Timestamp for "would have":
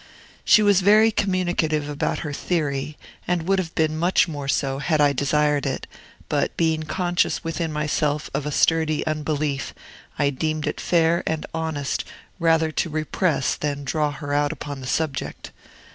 3.47-3.75